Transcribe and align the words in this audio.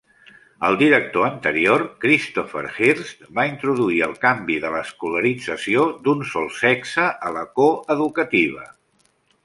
El 0.67 0.77
director 0.77 1.25
anterior, 1.27 1.83
Christopher 2.05 2.63
Hirst, 2.77 3.21
va 3.41 3.45
introduir 3.51 4.01
el 4.07 4.17
canvi 4.25 4.57
de 4.67 4.73
l'escolarització 4.79 5.87
d'un 6.07 6.27
sol 6.35 6.53
sexe 6.61 7.07
a 7.31 7.35
la 7.41 7.49
co-educativa. 7.61 8.69